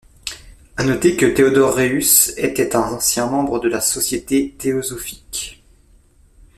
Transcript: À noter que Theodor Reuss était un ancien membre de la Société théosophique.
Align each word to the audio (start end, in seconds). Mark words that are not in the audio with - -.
À 0.77 0.83
noter 0.83 1.15
que 1.15 1.27
Theodor 1.27 1.75
Reuss 1.75 2.33
était 2.35 2.75
un 2.75 2.91
ancien 2.93 3.27
membre 3.27 3.59
de 3.59 3.69
la 3.69 3.81
Société 3.81 4.49
théosophique. 4.57 5.63